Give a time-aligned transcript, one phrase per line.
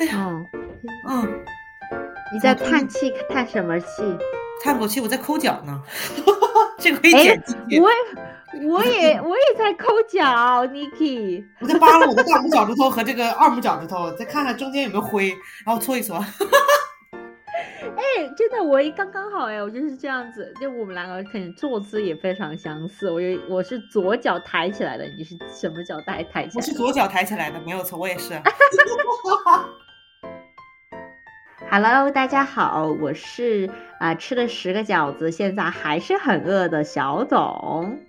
[0.00, 0.16] 哎呀，
[0.52, 1.44] 嗯，嗯，
[2.32, 3.86] 你在叹气，叹什么气？
[4.62, 5.80] 叹口气，我在抠脚呢，
[6.78, 7.80] 这个可以哎剪进去。
[7.80, 10.24] 我也我也我也在抠脚
[10.66, 11.44] ，Niki。
[11.60, 15.28] 我在扒拉我的大拇脚趾头和这个二拇脚趾头，再看看中间有没有灰，
[15.64, 16.24] 然后搓一搓。
[18.18, 23.08] 哎，真的，我也刚刚好哎，我就是这样子，就我们两个可能坐姿也非常相似。
[23.08, 26.56] 我有我是左脚抬起来的，你是什么脚抬抬起来的？
[26.56, 28.34] 我是左脚抬起来的，没有错，我也是。
[31.70, 33.70] Hello，大家好，我是
[34.00, 38.00] 啊、吃了十个饺子，现在还是很饿的小董。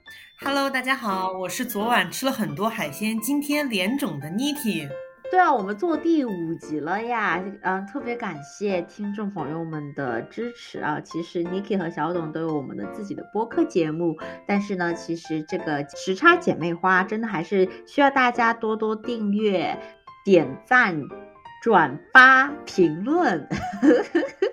[0.43, 4.89] Hello，大家好，我是昨晚吃了很多海鲜，今天脸肿的 Niki。
[5.31, 10.99] 对啊，我们做第五集了呀，嗯，特别感谢听众朋友们的支持啊。
[11.01, 19.77] 其实 Niki 和小董都有我们的自己的播客节目，但是呢，其实这个时差姐妹花真的还是需要大家多多订阅、
[20.25, 20.99] 点赞、
[21.61, 23.47] 转发、评论。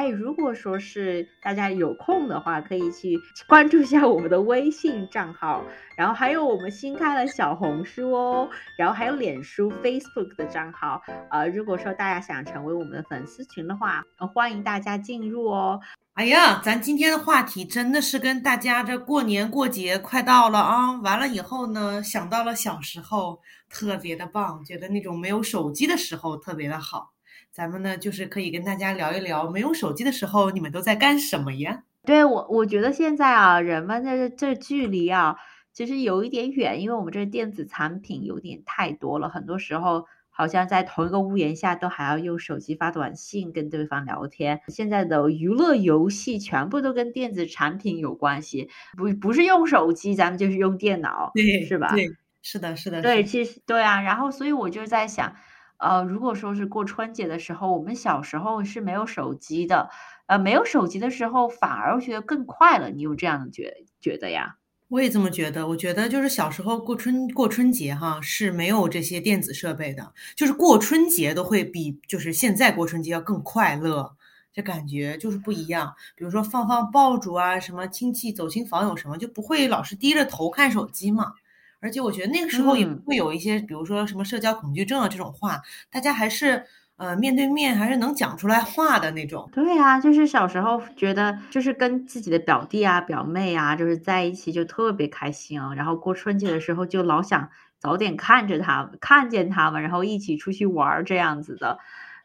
[0.00, 5.62] 哎，如果说是大家有空的话，可以去 关注一下我们的微信账号，
[5.94, 11.02] 然后还有我们新开了小红书哦，然后还有脸书、Facebook 的账号。
[11.30, 15.78] 呃，如果说大家想成为我们的粉丝群的话，欢迎大家进入哦。
[16.14, 20.92] 哎呀，咱今天的话题真的是跟大家这过年过节快到了啊！
[21.02, 27.09] 完了以后呢，想到了小时候，特别的棒，觉得那种没有手机的时候特别的好。
[27.52, 31.82] 咱们呢，就是可以跟大家聊一聊，没有手机的时候，你们都在干什么呀？
[32.04, 35.36] 对我，我觉得现在啊，人们的这距离啊，
[35.72, 44.60] 其实有一点远，因为我们这电子产品有点太多了，很多时候好像在同一个屋檐下都还要用手机发短信跟对方聊天。
[44.68, 51.92] 现在的娱乐游戏全部都跟电子产品有关系，不不是用手机，咱们就是用电脑，对，是吧？
[51.94, 52.08] 对，
[52.42, 55.34] 是的，是的，对，其实对啊，然后所以我就在想，
[55.80, 59.88] 呃，如果说是过春节的时候，我们小时候是没有手机的，
[60.26, 64.56] 呃，没有手机的时候反而觉得更快乐，你有这样的觉觉得呀？
[64.88, 74.16] 我也这么觉得，我觉得就是小时候过春过春节哈是没有这些电子设备的，就是过春节都会比就是现在过春节要更快乐，
[74.52, 75.94] 这感觉就是不一样。
[76.16, 81.34] 比如说放放爆竹啊，什么亲戚走亲访友什么，就不会老是低着头看手机嘛。
[81.80, 86.64] 而且我觉得那个时候也嗯不会有一些，比如说什么社交恐惧症啊这种话，大家还是
[86.96, 89.48] 呃面对面还是能讲出来话的那种。
[89.52, 97.48] 对啊，就是小时候觉得就是跟自己的表弟啊、表妹啊，就是在一起就特别开心啊，然后过春节的时候就老想
[97.78, 101.78] 早点看着他们，看见他们，然后一起出去玩这样子的。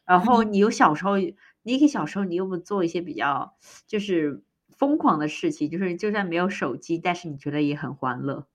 [0.06, 1.18] 然后你有小时候，
[1.64, 3.56] 你给小时候你有没有做一些比较
[3.88, 4.44] 就是
[4.78, 5.70] 疯狂的事情？
[5.70, 8.46] 就是就算没有手机，但是你觉得也很欢乐。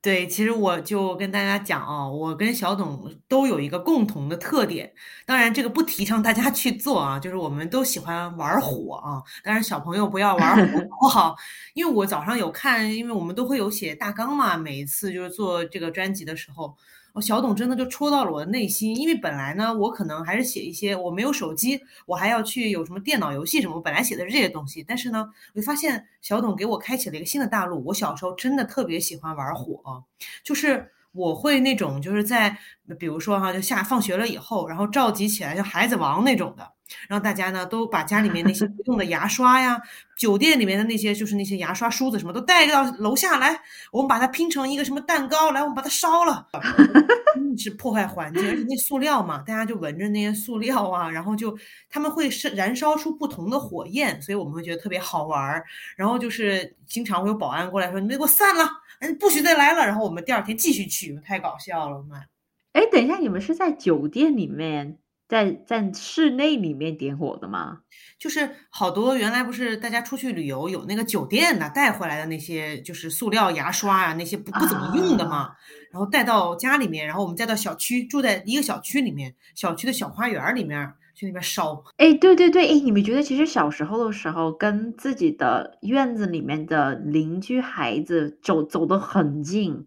[0.00, 4.90] 对，其实我就跟大家讲啊，我跟小董都有一个共同的特点，
[5.26, 11.36] 当然这个不提倡大家去做啊，就是我们都喜欢玩火啊，但是小朋友不要玩火， 好不好？
[11.74, 16.76] 因为我早上有看，因为我们都会有写大纲嘛，每一次就是做这个专辑的时候。
[17.16, 27.82] 我，小董真的就戳到了我的内心，因为本来呢，我可能还是写一些我没有手机，我还要去有什么电脑游戏什么，本来写的是这些东西，但是呢，我就发现小董给我开启了一个新的大陆。
[27.86, 30.04] 我小时候真的特别喜欢玩火，
[30.44, 32.56] 就是我会那种就是在
[32.98, 36.70] 比如说哈，就下放学了以后，然后召集起来像孩子王那种的，
[37.08, 39.80] 让大家呢都把家里面那些 不用的牙刷呀，
[40.16, 43.60] 酒店里面的那些就是那些牙刷梳子什么都带到楼下来，
[43.90, 46.46] 我们把它拼成一个什么蛋糕，来我们把它烧了。
[47.38, 51.54] 嗯，是破坏环境，而且那塑料嘛，大家就闻着那些塑料啊，然后就
[51.90, 55.64] 他们会是燃烧出不同的火焰，所以我们会觉得特别好玩儿。
[55.96, 58.64] 然后就是经常会有保安过来说：“你们给我散了，
[59.00, 62.24] 嗯，不许再来了。”然后我们第二天继续去，太搞笑了，妈！
[62.72, 64.98] 哎，等一下，你们是在酒店里面，
[65.28, 67.80] 在在室内里面点火的吗？
[68.18, 75.54] 就是好多原来不是大家出去旅游有那个酒店的带回来的那些就是塑料牙刷啊，那些不不怎么用的嘛，
[75.92, 81.82] 然后带到家里面，然后我们再到小区住在一个小区里面，小区的小花园里面去那边烧。
[81.96, 89.86] 哎，对对对，哎，你们觉得其实小时候的时候，跟自己的院子里面的邻居孩子走走得很近，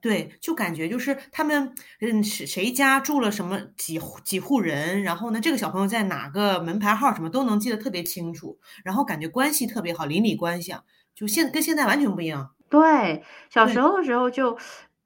[0.00, 10.82] 对，就感觉就是他们，嗯，谁谁家住了什么几户几户人，然后呢，这个小朋友在哪个门牌号什么都能记得特别清楚，然后感觉关系特别好，邻里关系啊，
[11.14, 12.50] 就现跟现在完全不一样。
[12.68, 14.56] 对，小时候的时候就，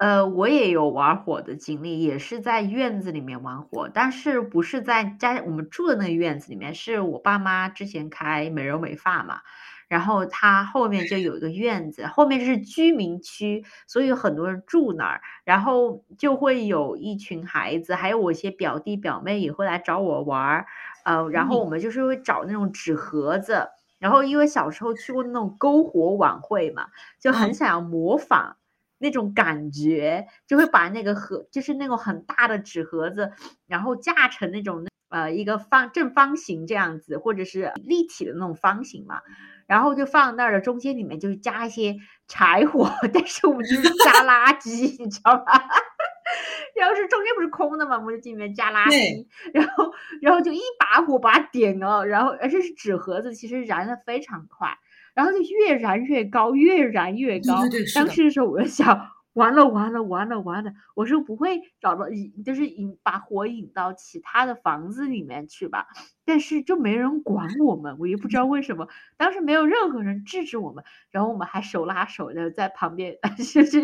[0.00, 9.40] 呃，我也有玩火的经历，也是在院子里面玩火，但是不是在家我们住的那个院子里面，是我爸妈之前开美容美发嘛，
[9.88, 20.66] 然后他后面就有一个院子，后面是居民区，所以有很多人住那儿，然后就会有一群孩子，还有我一些表弟表妹也会来找我玩儿，
[21.06, 23.66] 呃，然后我们就是会找那种纸盒子，
[23.99, 26.88] 然后因为小时候去过那种篝火晚会嘛，
[27.19, 28.58] 就很想要模仿。
[28.98, 33.32] 那种感觉就会把那个盒，就是那种很大的纸盒子，
[33.66, 39.20] 然后架成那种呃一个方正方形这样子，或者是立体的那种方形嘛，
[39.66, 40.60] 然后就放那儿了。
[40.60, 41.96] 中间里面就是加一些
[42.26, 45.52] 柴火，但是我们就是加垃圾，你知道吧？
[46.75, 54.76] 然后是中间不是空的嘛，我们就进里面加垃圾，然后然后就一把火把它点了，然后而且是纸盒子，其实燃的非常快。
[55.16, 57.62] 然后就越燃越高，越燃越高。
[57.94, 65.86] 当时的时候，我就想，完了完了完了完了，我说不会找到引，就是引把火引到其他的房子里面去吧？
[66.26, 68.88] 但是就没人管我们，我也不知道为什么。
[69.16, 73.80] 当时没有任何人制止我们，然后我们还手拉手的在旁边，就 是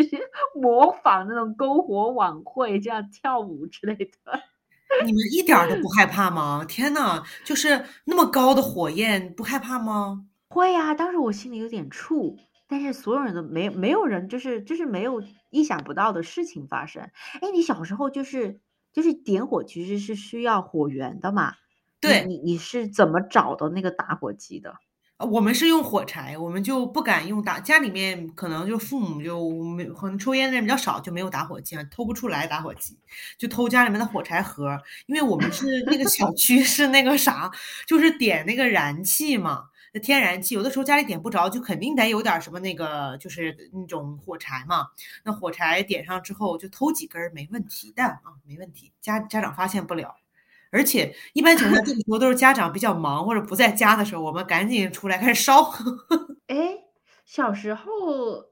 [0.55, 4.11] 模仿那种篝火晚会，这样跳舞之类的。
[5.07, 6.63] 你们一点都不害怕吗？
[6.69, 10.27] 天呐，就是那么高的火焰，不害怕吗？
[10.53, 12.37] 会呀，当时我心里有点怵，
[12.69, 17.03] 但是所有人都没没有人，就是就是没有意想不到的事情发生。
[17.41, 18.61] 哎，你小时候就是
[18.93, 21.55] 就是点火其实是需要火源的嘛？
[22.01, 24.75] 对，你你是怎么找的那个打火机的？
[25.31, 32.99] 我们是用火柴，我们就不敢用打，家里面可能就父母就没可能抽烟的人比较少，就没有打火机啊，偷不出来打火机，
[33.39, 34.77] 就偷家里面的火柴盒，
[35.07, 37.51] 因为我们是那个小区 是那个啥，
[37.87, 39.69] 就是点那个燃气嘛。
[39.95, 44.87] 那天然气有的时候家里点不着，就肯定得有点什么那个，就是那种火柴嘛。
[45.23, 50.17] 那火柴点上之后，就偷几根没问题的啊，没问题，家家长发现不了。
[50.71, 55.71] 而且一般情况下，这个时候都是家长比较忙或者不在家的时候，我们赶紧出来开始烧。
[56.49, 56.79] 哎，
[57.27, 58.47] 小时候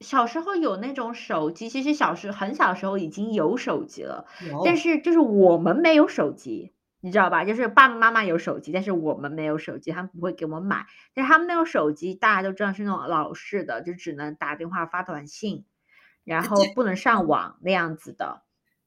[0.00, 4.26] 小时候有那种手机，其实小时很小时候已经有手机了，
[4.64, 6.72] 但是就是我们没有手机。
[7.04, 7.44] 你知道吧？
[7.44, 10.86] 就是爸爸妈妈有手机，但是我们没有手机，他们不会给我们买。
[11.12, 15.66] 但是他们那种手机，大家都知道是那种老式的，就只能打电话、发短信，
[16.24, 18.40] 然后不能上网那样子的。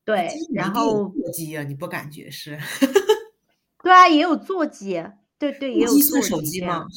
[0.03, 2.57] 对，然后座机啊，你不感觉是？
[3.83, 5.05] 对啊，也有座机，
[5.37, 6.87] 对对，也有座手机吗？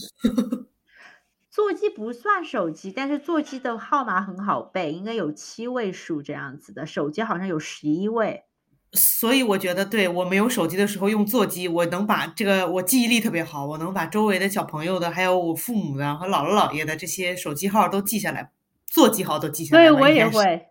[1.51, 6.87] 座机不算手机，但是座机的号码很好背，应该有七位数这样子的。
[6.87, 8.45] 手机好像有十一位。
[8.93, 18.51] 所以我觉得，对我没有手机的时候用座机，我能把这个我记忆力特别好，我能把周围的小朋友的，还有我父母的和姥姥姥爷的这些手机号都记下来，
[18.87, 19.83] 座机号都记下来。
[19.83, 20.67] 对我也会，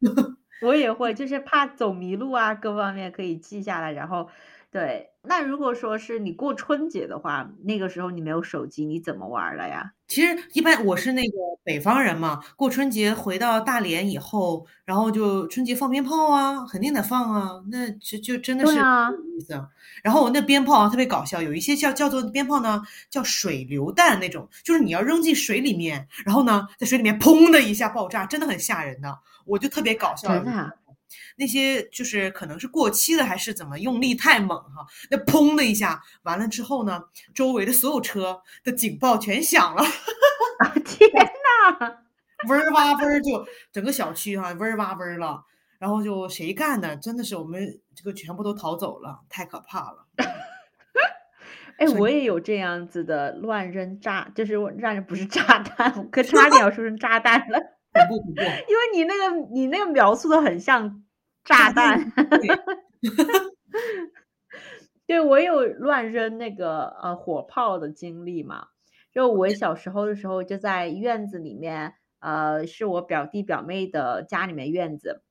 [0.62, 4.28] 我也会，就是怕走迷路啊，各方面可以记下来，然后。
[4.70, 9.92] 对，那如果说是你过春节的话，那个时候你没有手机，你怎么玩了呀？
[10.08, 19.68] 其实一般我是那个北方人嘛，过春节回到大连以后，然后就春节放鞭炮啊，肯定得放啊，那就就真的是意思。
[20.02, 30.28] 然后我那鞭炮啊特别搞笑，有一些叫叫做鞭炮呢，叫水流弹那种，就是你要扔进水里面，然后呢在水里面砰的一下爆炸，真的很吓人的，我就特别搞笑。
[30.28, 30.72] 真的。
[31.36, 34.86] 那些就是可能是过期的，还是怎么用力太猛哈？
[35.10, 37.02] 那砰的一下，完了之后呢，
[37.34, 39.82] 周围的所有车的警报全响了。
[40.84, 41.10] 天
[41.80, 41.96] 呐，
[42.48, 45.44] 嗡儿哇嗡儿，就整个小区哈嗡儿哇嗡儿了。
[45.78, 46.96] 然后就谁干的？
[46.96, 50.06] 真的是我们这个全部都逃走了，太可怕了。
[51.78, 57.77] 哎，我也有这样子的乱扔炸，就是让人不是炸弹，可差点要说成炸弹了。
[58.06, 61.02] 恐怖恐怖， 因为你那个你那个描述的很像
[61.44, 62.12] 炸弹，
[65.06, 68.66] 对 我有乱扔那个呃火炮的经历嘛。
[69.12, 75.22] 就我小时候的时候，就在院子里面，呃，是我表弟表妹的家里面院子，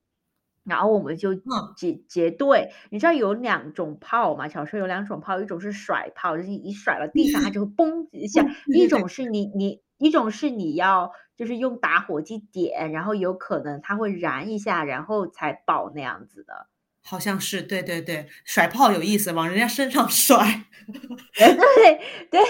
[0.64, 1.34] 然后我们就
[1.76, 2.70] 结结队。
[2.90, 4.48] 你知道有两种炮嘛？
[4.48, 8.42] 小时候有两种炮，一种是甩炮，就是你甩了地上它就会嘣一下；
[8.74, 9.80] 一种是你你。
[10.00, 16.66] 一种是你要就是用打火机点，然后有可能它会燃一下，然后才爆那样子的。
[17.00, 20.64] 好像是，对对对，甩炮有意思，往人家身上 甩。
[21.32, 22.40] 对对，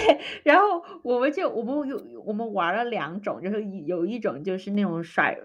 [0.42, 5.38] 然后我们就我们有我们玩了两种，就是有一种就是那种甩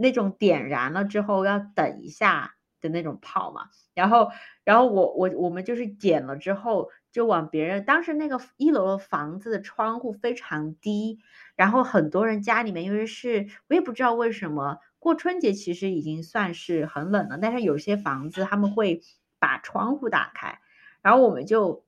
[0.00, 3.68] 那种点燃了之后要等一下的那种炮嘛。
[3.94, 4.30] 然后
[4.64, 11.20] 然后我我我们就是点了之后就往别人当时那个一楼的房子的窗户非常低。
[11.54, 19.00] 然后很多人家里面，因为是我也不知道为什么过春节其实已经算是很冷了，但是有些房子他们会
[19.38, 20.58] 把窗户打开，
[21.00, 21.84] 然后我们就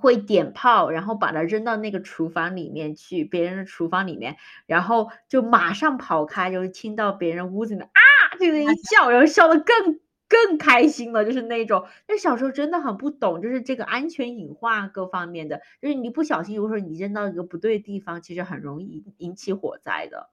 [0.00, 11.86] 会点炮，然后把它扔到那个厨房里面去，别人的厨房里面，然后就马上跑开，就是听到别人屋子里面啊，就那一 叫，然后笑得更更开心了，就是那种。
[12.08, 20.30] 那小时候真的很不懂，就是这个安全隐患各方面的，就是你不小心，如果说你扔到一个不对的地方，其实很容易引起火灾的。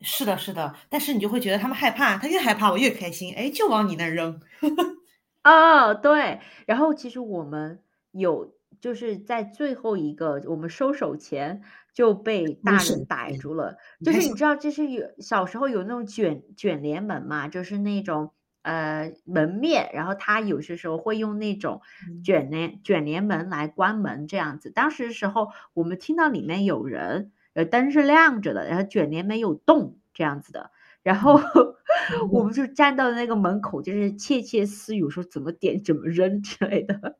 [0.00, 4.40] 是的，是的，但是你就会觉得他们害怕，他越害怕我越开心，哎，就往你那儿扔。
[5.44, 7.82] 哦，对，然后其实我们
[8.12, 8.54] 有。
[8.80, 11.60] 就是在最后一个，我们收手前
[11.92, 13.76] 就被大人逮住了。
[14.02, 21.80] 就是你知道，这是有小时候有那种卷卷帘门嘛，就是那种呃门面，然后他有些时候会用那种
[22.24, 24.70] 卷帘卷帘门来关门这样子。
[24.70, 30.70] 当时的时候，我们听到里面有人，呃灯是亮着的，然后卷帘门有动这样子的，
[31.02, 31.40] 然后
[32.30, 37.16] 我们就站到那个门口，就是窃窃私语说怎么点怎么扔之类的。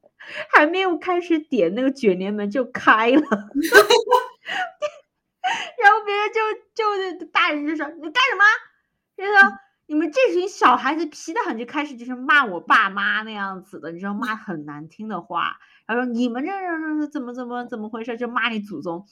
[0.52, 3.20] 还没有开始点那个卷帘门就开了，
[5.82, 6.40] 然后别人就
[7.18, 8.44] 就大人就说你干什么？
[9.16, 9.32] 就说
[9.90, 16.52] 你们这群小孩子皮的很，就开始就是骂我爸妈那样子的，你知道骂很难听的话，然后说你们这
[17.00, 18.16] 这怎么怎么怎么回事？
[18.16, 19.04] 就骂你祖宗。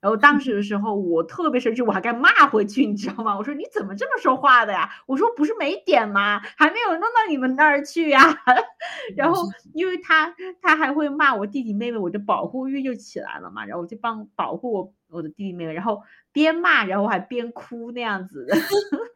[0.00, 3.38] 然后当时的时候，我特别生气，我还该骂回去，你知道吗？
[3.38, 4.90] 我说你怎么这么说话的呀？
[5.06, 6.40] 我说不是没点吗？
[6.56, 8.18] 还没有弄到你们那儿去呀。
[9.16, 9.40] 然后
[9.72, 13.64] 因为他他还会骂我弟弟妹妹，我的保护欲就起来了嘛。
[13.64, 18.56] 然后我就帮保护我我的弟弟妹妹，然后边骂然后还边哭那样子的。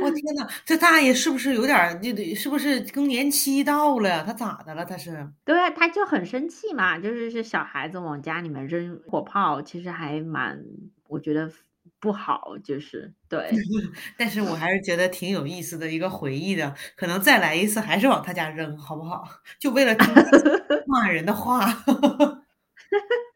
[0.00, 4.24] 我天呐，这大爷是不是有点就得是不是更年期到了？
[4.24, 4.84] 他咋的了？
[4.84, 5.28] 他是？
[5.44, 10.64] 对啊，他就很生气嘛，就是是小孩子往家里面扔火炮，其实还蛮，
[11.08, 11.50] 我觉得
[11.98, 13.50] 不好，就是对。
[14.16, 19.24] 但是我还是觉得挺有意思的一个回忆的，可能再来一次还是往他家扔，好不好？
[19.58, 19.94] 就为了
[20.86, 21.66] 骂人的话。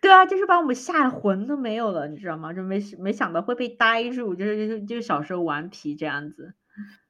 [0.00, 2.52] 对啊，就是把我们吓得魂都没有了，你知道吗？
[2.52, 6.54] 就没没想到会被呆住，就是就是就是小时候顽皮这样子。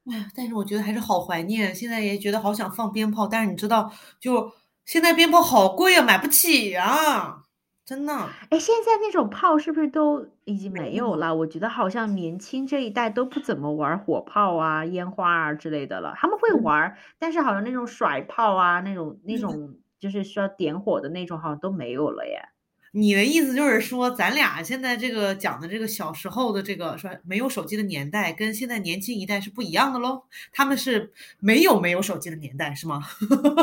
[0.09, 4.53] 哎呀，但是我觉得还是好怀念，现在也觉得好想放鞭炮，但是你知道，就
[4.85, 7.43] 现在鞭炮好贵啊，买不起啊，
[7.83, 8.13] 真的。
[8.49, 11.35] 哎，现在那种炮是不是都已经没有了？
[11.35, 16.13] 我觉得好像年轻这一代都不怎么玩火炮啊、烟花啊之类的了。
[16.15, 19.75] 他们会玩，但是好像那种甩炮啊，那种那种。
[19.99, 22.49] 就是需要点火的那种，好像都没有了耶。
[22.91, 30.23] 你的意思就是说，咱俩现在这个讲的这个小时候的这个说没有手机的年代，跟现在年轻一代是不一样的喽？
[30.53, 33.01] 他们是没有没有手机的年代是吗？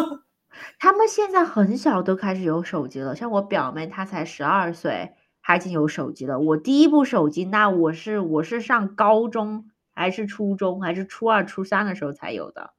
[0.79, 6.39] 他们现在很小都开始有手机了，像我表妹，她才十二岁，她已经有手机了。
[6.39, 12.75] 我第一部手机，那我是我是上高中还是初中还是初二初三的时候才有的。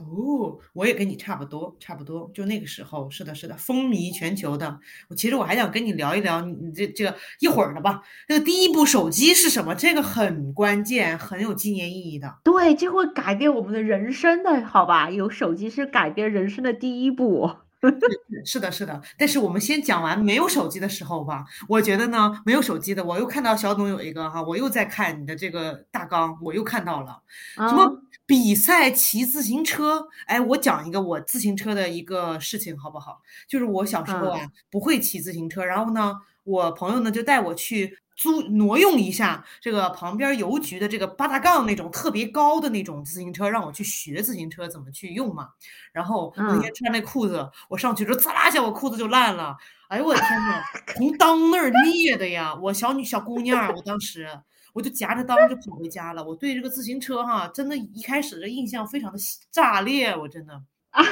[0.00, 4.80] 哦，我也跟你差不多，差不多，就那个时候，是的，是的，风靡全球的。
[5.08, 8.02] 我其实我还想跟你聊一聊，你这这个一会儿的吧。
[8.28, 9.74] 那个第一部手机是什么？
[9.74, 12.38] 这个很关键，很有纪念意义的。
[12.42, 15.10] 对，这会改变我们的人生的，好吧？
[15.10, 17.50] 有手机是改变人生的第一步。
[18.44, 19.00] 是的，是的。
[19.18, 21.44] 但是我们先讲完没有手机的时候吧。
[21.68, 27.22] 我觉得呢，没有手机的，我又看到小董有一个哈，我又在看你的这个大纲，我又看到了
[27.56, 28.02] 什么。
[28.26, 33.20] 比赛骑自行车，哎，我讲一个我自行车的一个事情好不好？
[33.48, 45.48] 就是我小时候啊，不会骑自行车，然后呢，我朋友呢就带我去租挪用一下这个旁边邮局的这个八大杠那种特别高的那种自行车，让我去学自行车怎么去用嘛。
[45.90, 49.56] 然后那天穿那裤子，我上去之后，滋啦一下，我裤子就烂了。
[49.88, 50.62] 哎呦我的天呐，
[50.94, 52.54] 从裆那儿裂的呀！
[52.56, 54.28] 我小女小姑娘，我当时。
[54.72, 56.22] 我就夹着裆就跑回家了。
[56.22, 59.18] 我对这个自行车哈，真的，一开始的印象非常的
[59.50, 60.14] 炸裂。
[60.16, 60.54] 我真的
[60.90, 61.02] 啊，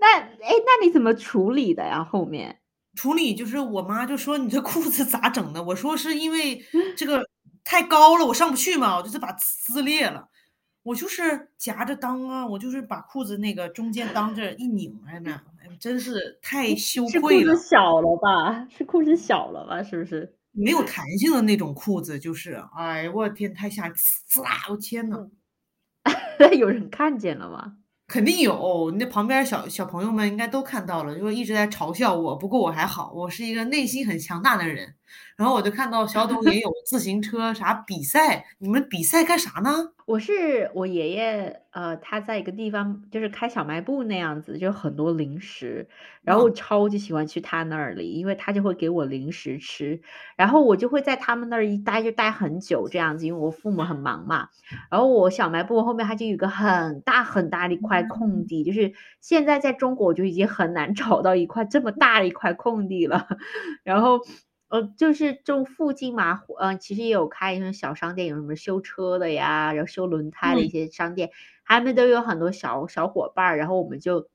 [0.00, 2.02] 那哎，那你怎么处理的呀？
[2.02, 2.58] 后面
[2.96, 5.62] 处理就是我妈就说你这裤子咋整的？
[5.62, 6.60] 我说是因为
[6.96, 7.24] 这个
[7.62, 10.28] 太高了，我上不去嘛，我就是把撕裂了。
[10.82, 15.42] 我就是夹着裆啊，我就是把裤子那个中间裆这一拧哎呀，
[15.80, 17.52] 真是太羞愧了。
[17.52, 18.68] 是裤子小了吧？
[18.70, 19.82] 是裤子小了吧？
[19.82, 20.32] 是不是？
[20.52, 23.96] 没有弹性的那种裤子，就是，哎呀，我天，太吓人！
[23.96, 25.28] 呲啦，我天呐，
[26.56, 27.78] 有人看见了吗？
[28.08, 32.36] 肯定有，那旁边小小朋友们应该都看到了，就一直在嘲笑我。
[32.36, 34.94] 不过我还好，我是一个内心很强大的人。
[35.36, 39.70] 然后我就看到小董也有 自行车啥比赛，你们比赛干啥呢？
[40.06, 45.88] 我是我爷爷，呃，他在一个地方就是开小卖部那样子，就很多零食，
[46.22, 50.00] 然后我超级喜欢去他那里，因为他就会给我零食吃，
[50.36, 54.48] 然后我就会在他们那儿一待就待很久这样子，因为我父母很忙嘛。
[54.92, 63.26] 然后我小卖部后面它就有个很大很大的一块空地，就是现在在中国就已经很难找到一块这么大的一块空地了，
[63.82, 64.20] 然后。
[64.76, 71.30] 呃，就是这种附近嘛，呃，其实也有开一些小商店，有什么修车的呀，然后修轮胎的一些商店，
[71.64, 74.28] 他们都有很多小小伙伴，然后我们就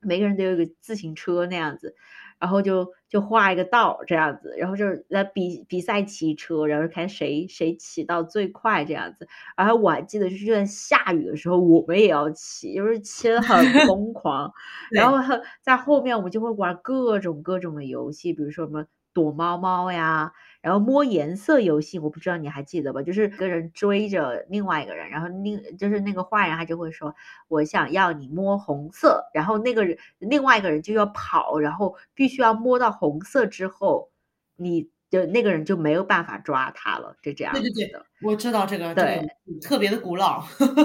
[0.00, 1.94] 每个人都有一个自行车那样子，
[2.40, 9.28] 然后就就画一个道这样子，然后就是来比比赛骑车，然后看谁谁骑到最快这样子。
[9.56, 14.50] 然后我还记得就是在下雨的时候，我们也要骑，就是骑的很 疯狂，
[14.90, 15.18] 然后
[15.60, 18.86] 在后面我们就会玩各种各种的游戏，比如说什么。
[19.12, 23.02] 躲猫猫呀，然后摸颜色游戏，我不知道你还记得吧？
[23.02, 27.14] 就是个人追着另外一个人，然后另就是那个坏人他就会说
[27.48, 34.10] ：“我想要你摸红色。”然后那个人另外一个人就要跑，然后必须要摸到红色之后，
[34.56, 37.52] 你的那个人就没有办法抓他了，就这样。
[37.52, 39.26] 对对对，我知道这个，对，
[39.60, 40.42] 特别的古老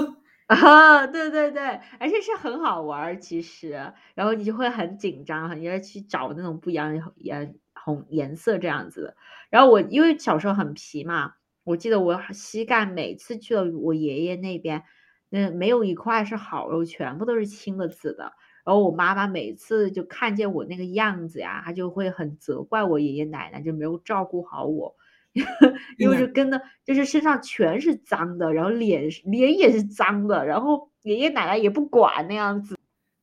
[0.48, 1.62] 啊，对对对，
[2.00, 7.54] 而且是很好玩，其实，然后你就会很紧张，你要去找那种不一样的颜。
[7.88, 9.16] 红颜色这样子的，
[9.48, 11.32] 然后我因为小时候很皮嘛，
[11.64, 14.82] 我记得我膝盖每次去了我爷爷那边，
[15.30, 18.32] 那没有一块是好肉，全部都是青的紫的。
[18.66, 24.94] 然后我妈妈每次就看见我那个样子呀，她就会很责怪我爷爷奶奶就没有照顾好我，
[25.96, 32.77] 因为就跟的就是身上全是脏的，然后脸脸也是脏的，然后爷爷奶奶也不管那样子。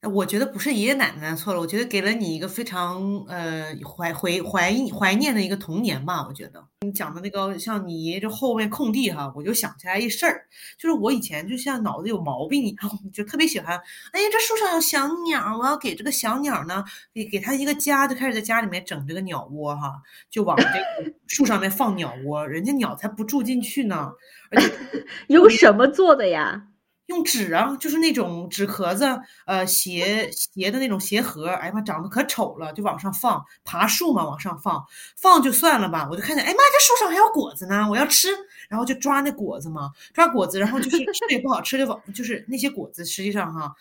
[0.09, 6.25] 我觉得不是爷爷奶奶错了，我觉得给了你一个非常呃怀怀怀怀念的一个童年吧。
[6.27, 10.45] 我觉得你讲的那个像你爷爷这后面空地哈，我就想起来一事儿，
[10.77, 13.75] 就是我以前就像脑子有毛病一样， 就特别喜欢，
[14.11, 16.83] 哎呀这树上有小鸟，我要给这个小鸟呢
[17.13, 19.93] 给给它一个家，就开始在家里面整这个鸟窝哈，
[20.29, 24.11] 就往这个 树上面放鸟窝，人家鸟才不住进去呢。
[24.51, 24.71] 而且
[25.27, 26.67] 有什么做的呀？
[27.07, 29.05] 用纸啊，就是那种纸壳子，
[29.45, 34.83] 呃，鞋鞋的那种鞋盒，哎呀妈，长得可丑了，就往上放，爬树嘛，往上放，
[35.15, 38.29] 放就算了吧，我就看见，哎妈，这树上还有果子呢，我要吃，
[38.69, 43.75] 然后就抓那果子嘛，抓果子，然后就是吃也不好吃，就往就是那些果子，实际上哈，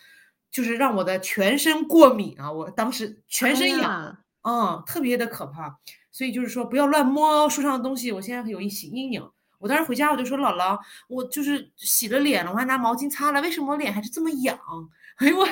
[0.51, 5.79] 就是让我的全身过敏啊，我当时全身痒，嗯，特别的可怕，
[6.11, 9.27] 所以就是说不要乱摸树上的东西，我现在有一些阴影。
[9.65, 14.55] 我当时回家，我就说姥姥，我就是洗了脸了，我还拿毛巾擦了，为什么我脸还是这么痒？
[15.17, 15.47] 哎呦我，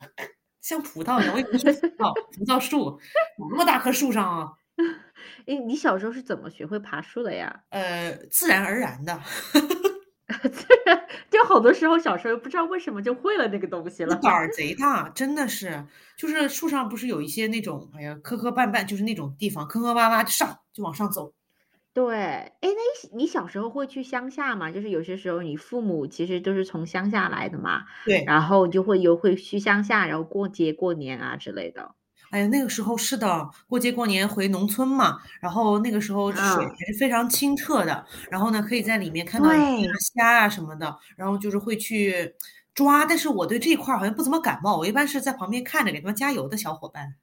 [0.60, 3.00] 像葡萄一样，我以为是葡萄，葡萄树，
[3.50, 4.52] 那么大棵树上啊！
[5.48, 7.62] 哎，你小时候是怎么学会爬树的呀？
[7.70, 9.18] 呃，自然而然的，
[11.30, 14.14] 就好多时候小时候不知道为什么就会了那个东西了。
[14.16, 15.82] 胆儿贼大，真的是，
[16.18, 21.32] 就是树上不是有一些那种，哎呀，磕磕绊绊，就是那种地方，磕磕洼洼就上，就往上走。
[21.96, 24.70] 对，哎，那你你小时候会去乡下吗？
[24.70, 31.94] 就是有些时候你父母其实都是从乡下来的嘛，对，然后就会有会去乡下，然后过节过年啊之类的。
[32.28, 39.48] 哎呀，那个时候是的，过节过年回农村嘛，然后那个时候水还是非常清澈的，然后呢可以在里面看到
[40.14, 42.34] 虾啊什么的，然后就是会去
[42.74, 47.14] 抓，但是我对这一块好像不怎么感冒，我一般是在旁边看着给他们加油的小伙伴。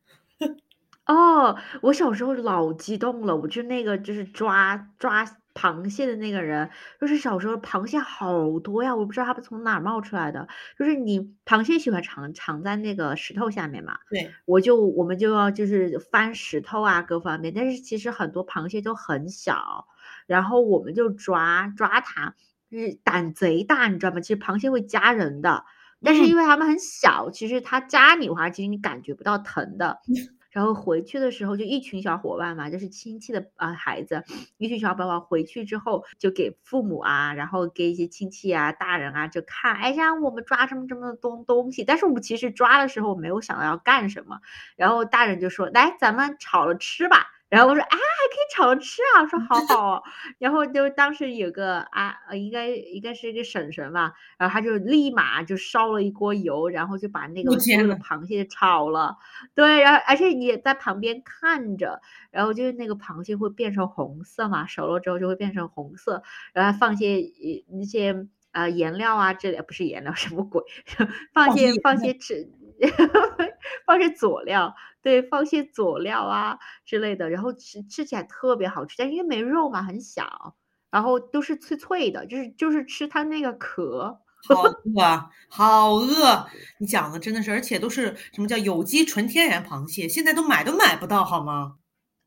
[1.07, 10.47] 哦，我小时候老激动了，我就那个就是抓抓螃蟹的那个人，就是小时候螃蟹好多呀，我不知道它们从哪儿冒出来的。
[10.79, 13.97] 就是你螃蟹喜欢藏藏在那个石头下面嘛？
[14.09, 17.53] 对，我就我们就要就是翻石头啊，各方面。
[17.53, 19.85] 但是其实很多螃蟹都很小，
[20.25, 22.33] 然后我们就抓抓它，
[22.71, 24.21] 就是胆贼大，你知道吗？
[24.21, 25.65] 其实螃蟹会夹人的，
[26.01, 29.99] 但是因为它们很小，其实它夹你的话，其实你感觉不到疼的。
[30.53, 34.23] 然后回去的时候就一群小伙伴嘛，就是亲戚的啊孩子，
[34.57, 44.39] 一群小伙伴回去之后就给父母啊，然后给一些亲戚啊、大人啊就看，哎呀，我们抓这么这么多东西，但是我们其实抓的时候没有想到要干什么，
[44.77, 47.32] 然后大人就说，来，咱们炒了吃吧。
[47.53, 49.21] 然后我说啊，还可以炒着吃啊！
[49.21, 50.03] 我说好好。
[50.39, 59.17] 然后就当时有个啊，应该应该是一个婶婶吧，然后他就立马就烧了一锅油，然后就把那个所有的螃蟹炒了。
[59.53, 67.21] 对，然后而且你也在旁边看着，然后就是那个螃蟹会变成红色嘛，熟了之后就会变成红色，然后放些
[67.69, 70.63] 那些呃颜料啊，之类不是颜料什么鬼，
[71.35, 72.49] 放些放些吃。
[73.85, 80.55] 放些佐料，对，放些佐料啊之类的，然后吃吃起来特别好吃，但因为没肉嘛，很小，
[80.91, 84.19] 然后都是脆脆的，就是就是吃它那个壳。
[84.45, 86.45] 好饿啊，好饿！
[86.77, 91.75] 你讲的真的是，而且都是什么叫有机纯天然螃蟹，现在都买都买不到，好吗？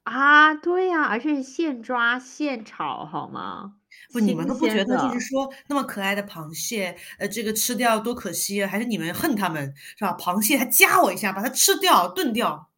[0.05, 3.75] 啊，对呀，而且是现抓现炒，好吗？
[4.13, 8.69] 不，你们都不觉得就是说那么可爱的螃蟹，呃，这个吃掉多可惜啊？
[8.69, 10.17] 还是你们恨它们是吧？
[10.19, 12.71] 螃蟹还夹我一下，把它吃掉炖掉。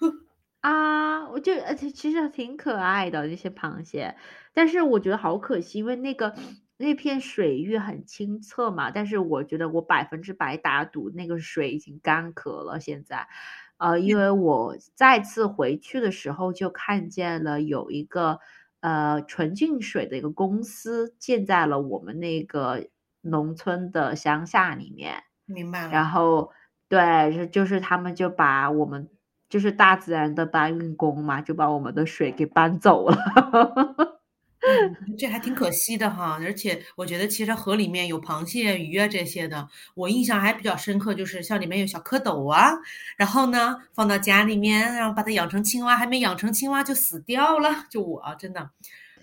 [0.60, 4.16] 啊，我就而且其实挺可爱的这些螃蟹，
[4.52, 6.34] 但是我觉得好可惜，因为那个
[6.76, 12.80] 那片水域很清澈嘛，但是我觉得我百分之百打赌那个水已经干涸了。
[12.80, 13.28] 现在，
[13.76, 18.40] 呃，因为我再次回去的时候就看见了有一个
[18.80, 22.86] 呃纯净水的一个公司建在了我们那个
[23.22, 25.22] 农村的乡下里面。
[25.48, 25.90] 明白了。
[25.92, 26.52] 然后
[26.88, 29.08] 对，是就是他们就把我们
[29.48, 33.16] 就是大自然的搬运工嘛，就把我们的水给搬走了。
[34.60, 42.72] 嗯，这还挺可惜的哈，而且我觉得其实河里面有螃蟹、鱼啊这些的，我印象还比较深刻，就是像里面有小蝌蚪啊，
[43.16, 48.70] 然后呢放到家里面，然后把它养成青蛙，还没养成青蛙就死掉了，就我真的。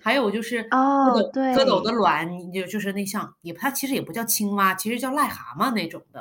[0.02, 6.20] 还有就是蝌哦，蚪，蝌蚪的对卵，就就是那像也它其实也不叫青蛙，其实叫癞蛤蟆那种的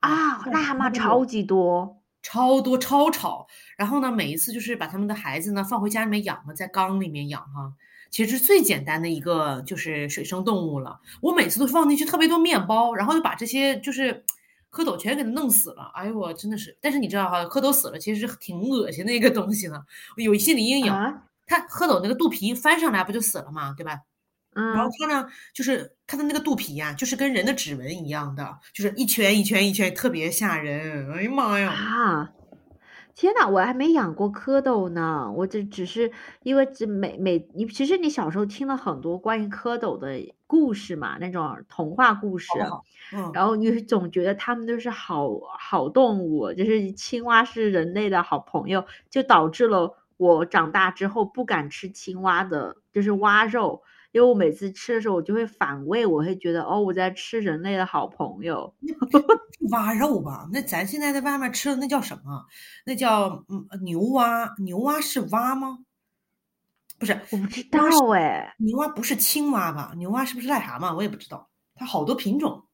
[0.00, 0.92] 啊，啊，癞癞蛤蟆。
[0.92, 3.46] 超级多超多超吵，
[3.76, 7.72] 然后呢，每一次就是把他们的孩子呢放回家里面养嘛，在缸里面养哈，
[8.10, 11.00] 其实是最简单的一个就是水生动物了。
[11.20, 14.24] 我每次都放进去特别多面包，然后就把这些就是
[14.70, 15.90] 蝌蚪全给它弄死了。
[15.94, 19.82] 哎呦，我真的是，但是你知道哈，蝌蚪死了其实挺恶心的一个东西呢，
[20.16, 20.92] 有心理阴影。
[20.92, 24.00] 啊，它蝌蚪那个肚皮翻上来不就死了嘛，对吧？
[24.52, 31.12] 然后嗯，它呢，就是它的那个肚皮呀、就是跟人的指纹一样的，就是一圈一圈一圈，特别吓人。
[31.12, 31.70] 哎呀妈呀！
[31.70, 32.32] 啊。
[33.14, 36.10] 天呐，我还没养过蝌蚪呢，我这只是
[36.42, 42.76] 因为这每每你其实你小时候听了很多关于蝌蚪的故事嘛，那种童话故事。
[43.32, 58.74] 然后你总觉得它们都是好好动物，就是青蛙是人类的好朋友，就导致了我长大之后不敢吃青蛙的，就是蛙肉，因为我每次吃的时候我就会反胃，我会觉得哦我在吃人类的好朋友。
[59.70, 62.44] 蛙肉吧，那咱现在在外面吃的那叫什么？
[62.84, 65.78] 那叫嗯牛蛙，牛蛙是蛙吗？
[66.98, 67.78] 不是，我不知道
[68.14, 69.92] 哎，牛蛙不是青蛙吧？
[69.96, 70.94] 牛蛙是不是癞蛤蟆？
[70.96, 72.64] 我也不知道，它好多品种。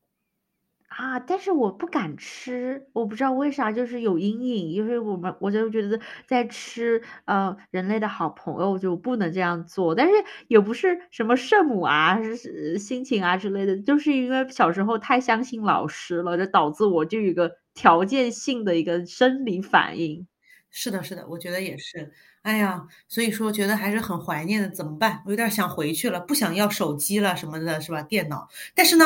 [0.96, 10.12] 啊，但是我不敢吃，我不知道为啥，就是有阴影，因为我们我就觉得在吃呃人类的好朋友就不能这样做，但是
[10.48, 20.26] 也不是什么圣母啊、是是心情啊之类的，就是因为小时候太相信老师了，就导致我就有一个条件性的一个生理反应。
[20.70, 22.10] 是的，是的，我觉得也是。
[22.42, 25.20] 哎呀，所以说觉得还是很怀念的，怎么办？
[25.26, 28.02] 我有点想回去了，不想要手机了什么的，是吧？
[28.02, 28.48] 电脑。
[28.74, 29.04] 但是呢，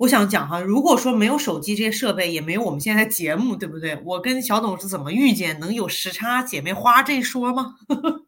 [0.00, 4.00] 我想讲哈，如果说没有手机这些设备，也没有我们现在的节目，对不对？
[4.02, 7.74] 我跟小董是怎么遇见，能有时差姐妹花这一说吗？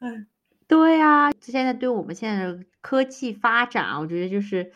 [0.00, 0.26] 嗯，
[0.66, 4.72] 对呀，现在对我们现在的科技发展，我觉得就是，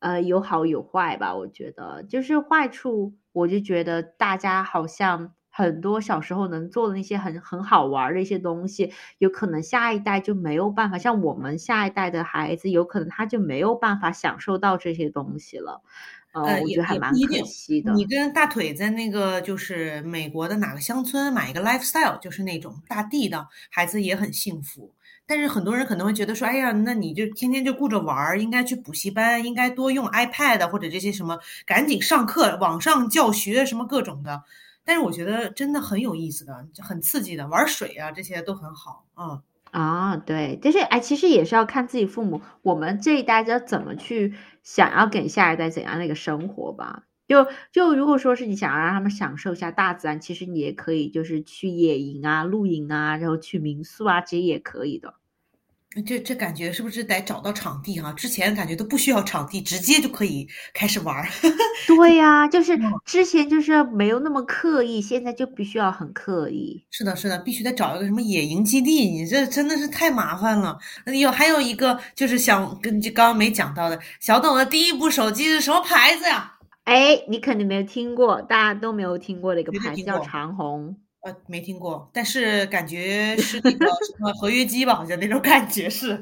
[0.00, 1.34] 呃，有好有坏吧。
[1.34, 15.82] 我觉得就是坏处，我就觉得大家好像很多小时候能做的那些很很好玩儿的一些东西，有可能下一代就没有办法，像我们下一代的孩子，有可能他就没有办法享受到这些东西了。
[16.30, 17.44] 呃，呃，我也觉得还蛮可。
[17.44, 17.92] 惜的。
[17.92, 24.94] 你跟大腿在那个就是美国的哪个乡村买一个 lifestyle，就是那种大地的孩子也很幸福。
[25.26, 34.44] 但是很多人可能会觉得说，哎呀，那你就天天就顾着玩儿，应该去补习班，应该多用 iPad 或者这些什么，赶紧上课，网上教学什么各种的。
[34.88, 39.42] 但是我觉得真的很有意思的，就很刺激的，玩水啊这些都很好啊。
[39.70, 47.02] 啊，对，但是哎，其实也是要看自己父母，我们这一代要怎么去想要给下一代怎样的一个生活吧。
[47.26, 55.16] 就就如果说是你想要让他们享受一下大自然，其实你也可以就是去野营啊、露营啊，然后去民宿啊，这些也可以的。
[56.06, 61.26] 这这感觉是不是得找到场地哈、之前感觉都不需要场地，直接就可以开始玩儿。
[61.88, 66.84] 对呀，就是嗯之前就是没有那么刻意，现在就必须要很刻意。
[66.90, 70.78] 是的，是的，必须得找一个什么野营基地，你这真的是太麻烦了。
[71.06, 76.52] 那有还有一个就是想跟就刚刚没讲到的，小董的第一部手机是什么牌子呀？
[76.84, 80.96] 哎，你肯定没有听过，大家都没有听过的一个牌子叫长虹。
[81.46, 86.20] 没听过，但是感觉是那个什么合约机吧，好像那种感觉是。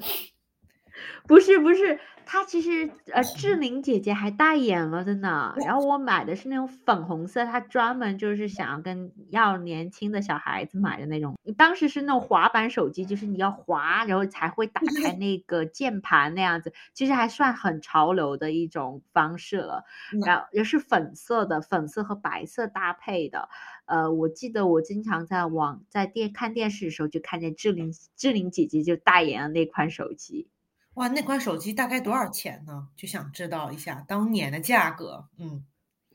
[1.27, 5.55] 不 是不是，她其实呃志玲姐姐还代言了的呢。
[5.65, 11.39] 然后我买的是那种粉红色，她专门就是想要跟要年轻的小孩子买的那种。
[11.57, 19.85] 当时是那种滑板手机，就是你要滑，然后才会打开 那个键盘那样子，其实还算很潮流的一种方式了。
[20.27, 23.49] 然后也是粉色的，粉色和白色搭配的。
[23.85, 30.49] 呃，我记得我经常在网在电看电视的时候，就看见志玲志玲姐姐就代言了那款手机。
[30.97, 32.89] 哇，那款手机大概多少钱呢？
[32.97, 35.27] 就想知道一下当年的价格。
[35.39, 35.63] 嗯，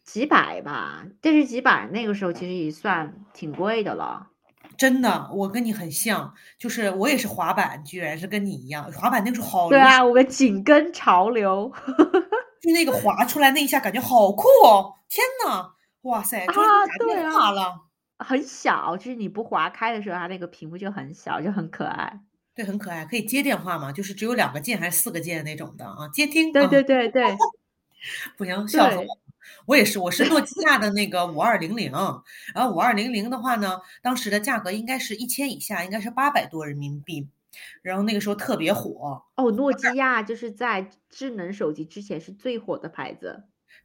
[0.03, 4.27] 几百吧，但是几百那个时候其实也算挺贵的了。
[4.77, 9.69] 真的，我跟你很像，就是我也是滑板，居然是跟你一样，滑板那个时候好。
[9.69, 11.71] 对啊，我们紧跟潮流。
[12.59, 14.95] 就那个滑出来那一下，感觉好酷哦！
[15.07, 17.81] 天呐，哇塞，终于打电话了。
[18.17, 22.19] 很小，就是你不划开的时候，它那个屏幕就很小，就很可爱。
[22.53, 23.91] 对，很可爱，可以接电话嘛？
[23.91, 26.07] 就是只有两个键还是四个键那种的啊？
[26.13, 26.51] 接听。
[26.51, 27.35] 对对对对，
[28.37, 29.05] 不行， 笑死我！
[29.65, 31.91] 我也是，我是诺基亚的那个五二零零，
[32.53, 37.27] 然后五二零零的话呢，当时的价格应该是一千以下，应该是八百多人民币，
[37.81, 39.23] 然后那个时候特别火。
[39.35, 43.43] 哦，诺基亚就是在智能手机之前是最火的牌子。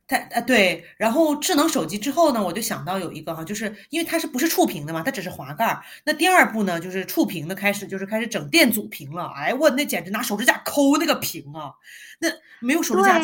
[0.08, 5.82] 它啊对，然后智能手机之后呢，我就想到有一个哈，就是因为它是不是触屏的嘛，它只是滑盖儿。
[6.04, 9.26] 那第二步呢，就是触屏的开始，就是开始整电阻屏了。
[9.34, 11.72] 哎我那简直拿手指甲抠那个屏啊，
[12.20, 12.28] 那
[12.60, 13.20] 没有手指甲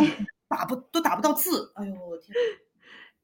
[0.48, 1.72] 打不都打不到字。
[1.76, 2.34] 哎呦我天！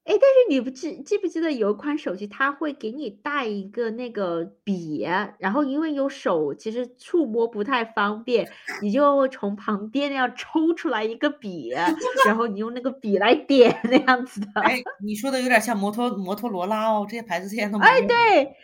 [0.09, 5.07] 哎，但是你不记记不记得有一款手机，它会给你带一个那个笔，
[5.38, 8.49] 然后因为有手，其实触摸不太方便，
[8.81, 11.68] 你就从旁边那样抽出来一个笔，
[12.25, 14.62] 然后你用那个笔来点那样子的。
[14.62, 18.57] 哎，你说的有点像摩托摩托罗拉哦，这些牌子现在都哎，对，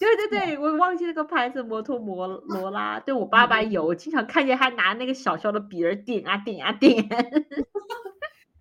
[0.00, 7.08] 对对对，我忘记那个牌子摩托摩罗拉，对我爸爸有，经常看见他拿那个小小的笔儿点啊点啊点。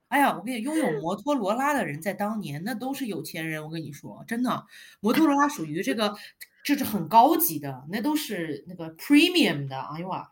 [0.09, 3.61] 哎呀，我跟你拥有摩托罗拉的人，在当年那都是有钱人。
[3.63, 4.65] 我跟你说，真的，
[5.01, 6.15] 摩托罗拉属于这个，
[6.63, 9.77] 这是很高级的，那都是那个 premium 的。
[9.77, 10.29] 哎呦啊，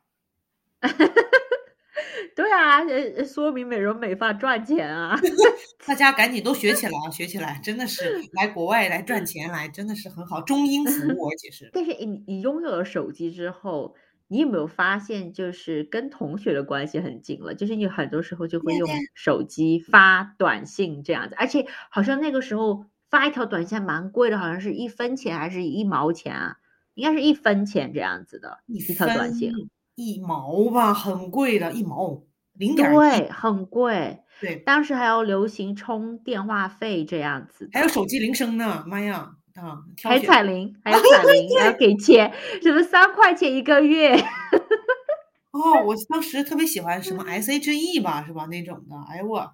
[2.35, 2.81] 对啊，
[3.25, 5.19] 说明美容美发赚钱啊！
[5.85, 11.69] 大家赶紧都学起来啊，学起来，真的是 来国外来赚钱来，真的是很好，中英服务，而且是。
[11.73, 13.95] 但是你你拥有了手机之后。
[14.27, 17.53] 你有没有发现，就是跟同学的关系很近了？
[17.53, 26.57] 就是你很多时候就会用手机发短信这样子，而且好像那个时候发一条短信蛮贵的，好像是一分钱还是一毛钱啊？
[26.95, 29.51] 应该是一分钱这样子的一条短信，
[29.95, 34.21] 一毛吧，很贵的，一毛零点对，很贵。
[34.39, 39.35] 对，当时还要流行充电话费这样子，还有手机铃声呢，妈呀！
[39.55, 44.13] 啊，还彩铃，还有彩铃，还要给钱，什么三块钱一个月？
[45.51, 48.45] 哦，我当时特别喜欢什么 S H E 吧，是吧？
[48.47, 49.49] 那种的，哎呦我，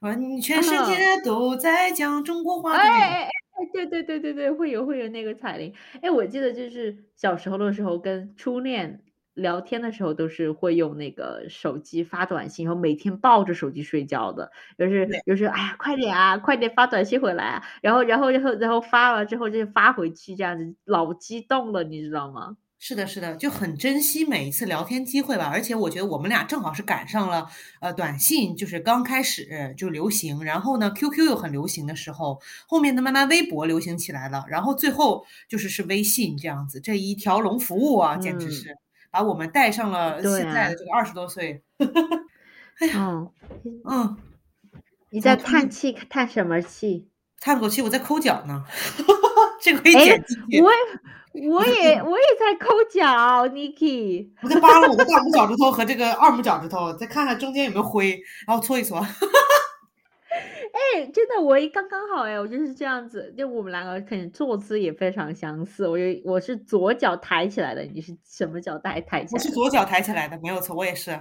[0.00, 2.74] 完，你全世界都在讲中国话。
[2.74, 3.30] 哎哎哎，
[3.72, 5.72] 对对对对对，会有会有那个彩铃。
[6.02, 9.00] 哎，我记得就是小时候的时候跟初恋。
[9.38, 22.56] 聊天的时候都是会用那个手机发短信，然后每天抱着手机睡觉的，就是就是哎呀，快点啊，快点发短信回来啊，然后然后然后然后发了之后就发回去，这样子老激动了，你知道吗？
[22.80, 25.50] 是的，是的，就很珍惜每一次聊天机会吧。
[25.52, 27.44] 而且我觉得我们俩正好是赶上了，
[27.80, 38.78] 呃，短信就是刚开始就流行，然后呢，QQ 又很流行的时候，后面呢慢慢微博流行起来了，然后最后就是是微信这样子，这一条龙服务啊，简直是。
[39.10, 41.62] 把我们带上了现在的这个二十多岁，
[42.80, 43.26] 哎呀，
[43.84, 44.16] 嗯，
[45.10, 47.08] 你在叹气，叹什么气？
[47.40, 48.64] 叹口气，我在抠脚呢，
[49.62, 50.60] 这个可以剪进去。
[50.60, 50.70] 我
[51.48, 59.00] 我也我也在抠脚，Niki，我在扒拉我的大拇脚趾头和这个二拇脚趾头，再看看中间有没有灰，然后搓一搓。
[60.72, 65.86] 哎，真的，我一刚刚好哎，我就是这样子，就我们两个可能坐姿也非常相似。
[65.88, 69.38] 我有我是左脚抬起来的，你是什么脚抬抬起来？
[69.38, 71.10] 我 是左脚抬起来的，没有错，我也是。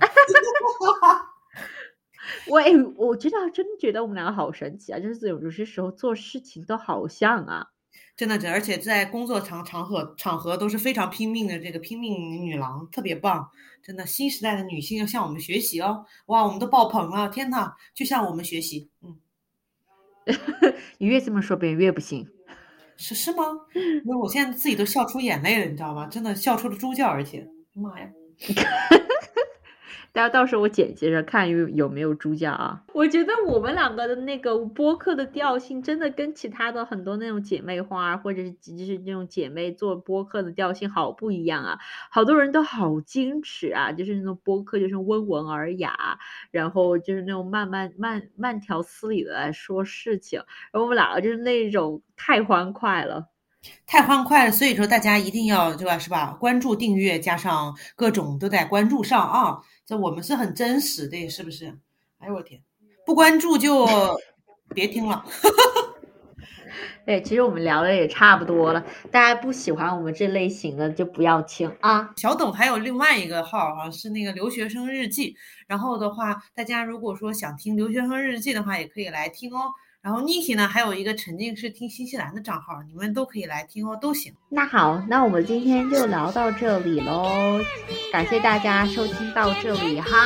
[2.49, 4.99] 我哎，我真的真觉得我们两个好神奇啊！
[4.99, 7.67] 就是有有些时候做事情都好像啊，
[8.17, 13.49] 真的，而且在工作场场合场合都是非常拼命的，这个拼命女郎特别棒，
[13.81, 16.05] 真的，新时代的女性要向我们学习哦！
[16.25, 19.15] 哇，我们都爆棚了，天呐，就向我们学习，嗯。
[20.99, 22.27] 你越这么说，别人越不信，
[22.97, 23.43] 是是吗？
[23.73, 26.07] 因为我现在自己都笑出眼泪了，你知道吗？
[26.07, 28.09] 真的笑出了猪叫，而且，妈呀！
[30.17, 32.81] 大家到时候我剪辑着看有有没有猪叫啊。
[32.91, 41.77] 我觉得我们两个的那个播客的调性真的跟其他的很多那种姐妹花或者是就是那种姐妹做播客的调性好不一样啊。
[42.09, 46.17] 好多人都好矜持啊，就是那种播客就是温文尔雅，
[46.49, 50.39] 然后就是那种慢慢慢慢条斯理的来说事情。
[50.71, 53.27] 然后我们两个就是那种太欢快了。
[53.85, 55.99] 太欢快了，所以说大家一定要对吧？
[55.99, 56.35] 是吧？
[56.39, 59.61] 关注、订阅，加上各种都在关注上啊！
[59.87, 61.73] 这我们是很真实的，是不是？
[62.17, 62.61] 哎呦我天，
[63.05, 63.87] 不关注就
[64.75, 65.23] 别听了。
[67.05, 72.11] 对，其实我们聊的也差不多了，大家不喜欢我们这类型的就不要听啊。
[72.17, 75.37] 小董还有另外一个号啊，是那个留学生日记。
[75.67, 79.71] 然后的话，大家如果说想听留学生日记的话，也可以来听哦。
[80.07, 84.33] 然后 Niki 呢，还有一个沉浸式听新西兰的账号，你们都可以来听哦，都行。
[84.47, 87.59] 那好，那我们今天就聊到这里喽，
[88.09, 90.17] 感谢大家收听到这里哈。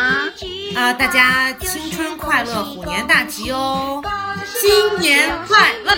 [0.75, 4.03] 啊，大家青春快乐，虎年大吉哦，
[4.45, 5.95] 新年快乐。